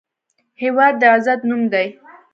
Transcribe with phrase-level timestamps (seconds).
[0.61, 1.87] هېواد د عزت نوم دی.